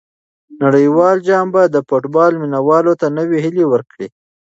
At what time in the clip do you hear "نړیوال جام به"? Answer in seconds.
0.63-1.61